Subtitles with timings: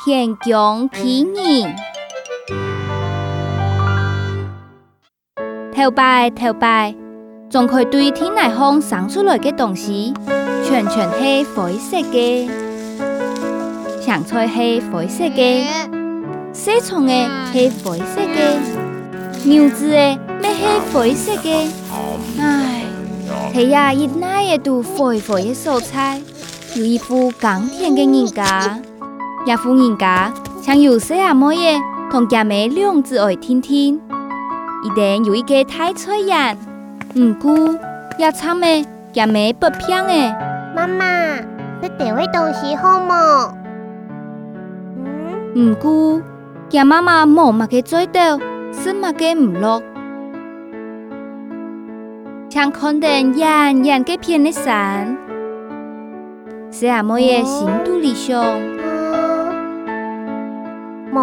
[0.00, 1.74] 甜姜、起年，
[5.74, 6.94] 头白头白，
[7.50, 10.14] 仲可以对天来放生出来嘅东西，
[10.64, 12.48] 全全系灰色嘅，
[14.00, 15.64] 长菜系灰色嘅，
[16.52, 18.56] 细虫嘅系灰色嘅，
[19.44, 21.68] 娘子嘅咩系灰色嘅？
[22.38, 22.84] 唉，
[23.52, 26.22] 睇呀，一奶嘅都灰灰嘅蔬菜，
[26.76, 28.78] 有一副耕田嘅人家。
[29.48, 30.30] 也哄人家，
[30.60, 31.80] 唱有些阿妹嘢，
[32.10, 33.98] 同家妹两最爱听听。
[34.84, 36.54] 一定有一个太出人，
[37.14, 37.74] 唔过
[38.18, 40.34] 也惨诶，家妹不偏诶。
[40.76, 41.36] 妈妈，
[41.80, 43.54] 你点位东西好么？
[45.54, 46.20] 嗯，唔顾，
[46.68, 48.38] 叫妈妈莫买个做到，
[48.70, 49.82] 是买个唔落。
[52.50, 55.16] 唱肯定人，人给偏的散，
[56.70, 58.36] 是阿么嘢新独立想。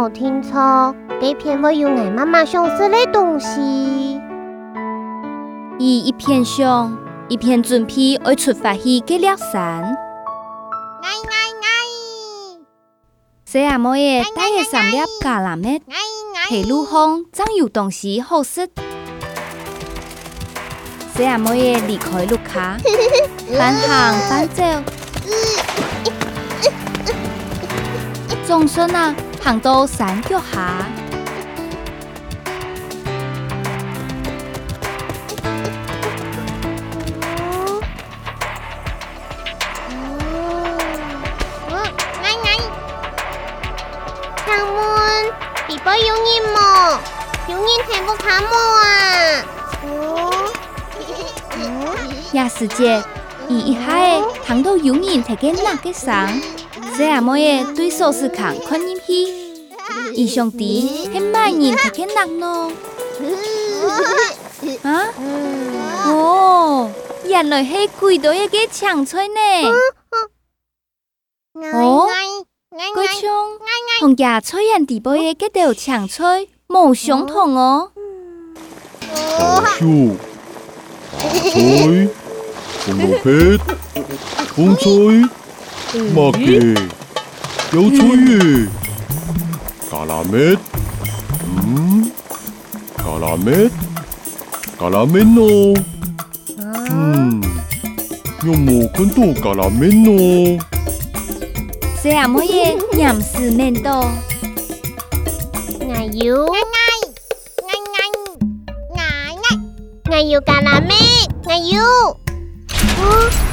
[0.00, 0.52] 我听错，
[1.20, 4.20] 这篇我有爱妈妈上色的东西。
[5.78, 6.96] 伊一片上，
[7.28, 9.82] 一片准备爱出发去给了山。
[9.82, 12.60] 哎哎哎！
[13.46, 13.60] 细
[14.34, 15.80] 带一三粒加蓝的，
[16.50, 18.68] 黑陆风，装有东西好食。
[21.24, 22.76] 阿妹子，离开陆卡，
[23.56, 24.64] 翻行翻走。
[28.46, 29.14] 仲算啦！
[29.44, 30.74] 行到山脚下，
[39.86, 40.20] 嗯
[41.68, 41.82] 嗯，
[42.22, 42.58] 奶奶，
[44.34, 45.30] 开门！
[45.68, 47.00] 你不有人么？
[47.48, 49.44] 有人替我开啊？
[54.64, 56.32] 到有人才给哪个上？
[56.96, 59.12] 这阿妹的对手是看看入去，
[60.14, 62.70] 伊上底很卖人不肯让咯。
[64.82, 65.06] 啊？
[66.06, 66.88] 哦，
[67.26, 69.34] 原来系鬼都一个抢吹呢。
[71.72, 72.08] 哦，
[72.94, 73.28] 贵兄，
[73.98, 76.08] 同价吹人地杯嘅叫做长
[76.68, 77.90] 没冇相同哦。
[79.10, 79.78] 好笑，
[81.18, 82.12] 长吹，
[82.86, 83.58] 红皮，
[84.54, 85.28] 红吹。
[86.14, 86.58] 마케
[87.72, 88.66] 요소이
[89.90, 90.58] 까라멧
[91.46, 92.12] 음
[92.96, 93.70] 까라멧
[94.76, 95.74] 까라멧노
[96.90, 97.40] 음
[98.44, 100.58] 요목은 또 까라멧노
[102.02, 103.90] 세 아모예 냠스멘도
[105.78, 106.46] 나유
[110.10, 110.88] 나유 까라멧
[111.46, 111.78] 나유
[112.98, 113.43] 어?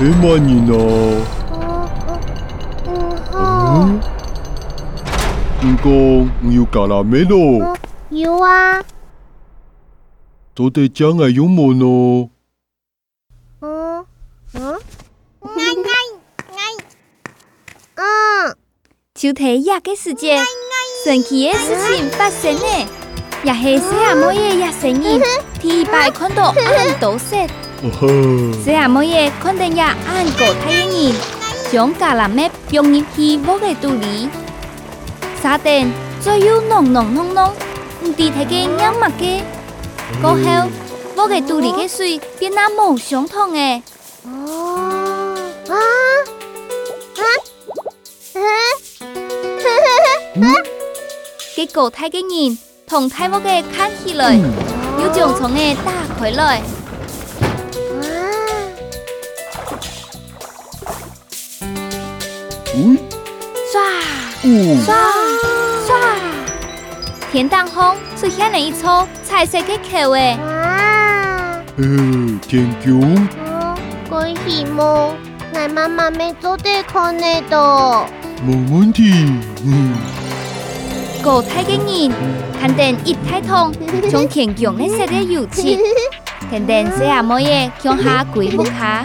[0.00, 0.74] 嘿妈你呢？
[3.34, 4.00] 嗯，
[5.60, 5.90] 你哥，
[6.40, 7.76] 你有搞了没咯？
[8.10, 8.80] 有啊。
[10.54, 12.30] 昨天真个有魔呢。
[13.60, 14.06] 嗯
[14.54, 14.72] 嗯，
[15.40, 16.84] 奶奶奶。
[17.96, 18.54] 嗯，
[19.16, 20.40] 昨天也个时间，
[21.04, 22.88] 神奇的事情发生呢，
[23.42, 25.24] 也是啥么也也成呢，
[25.60, 27.44] 第一摆看到俺们都说。
[27.78, 31.14] À con 제아모의 컨텐야 안고 타이니
[31.72, 34.28] 정가람의 병이 희복의 뚜리
[35.40, 35.94] 사땐
[36.24, 37.54] 저유 농농농농
[38.16, 39.40] đi thấy cái nhắm mặt kia
[40.22, 40.42] có ừ.
[40.44, 40.66] heo
[41.16, 43.80] vô cái tu đi cái suy biến nam mổ sống thong nghe
[44.24, 44.58] ờ,
[50.34, 50.54] ừ.
[51.56, 52.54] cái cổ thay cái nhìn
[52.88, 54.36] thòng thay vô cái khát khi lời
[54.98, 55.12] yêu ừ.
[55.16, 56.58] trường sống nghe ta khởi lời
[63.72, 64.52] 刷，
[64.84, 65.12] 刷，
[65.86, 66.14] 刷，
[67.32, 70.36] 甜当风，出遐人一撮，彩色的口味。
[70.44, 71.60] 哇！
[71.76, 72.90] 嗯，天桥。
[72.90, 73.28] 嗯，
[74.08, 75.14] 恭喜么？
[75.52, 78.06] 奶妈妈没做对，看能的。
[78.46, 79.10] 没问题。
[79.64, 79.92] 嗯。
[81.22, 81.78] 够菜人，
[82.60, 83.72] 肯定一开通，
[84.10, 85.76] 从天桥的色得有吃，
[86.48, 89.04] 肯定阿也没，穷下贵不卡。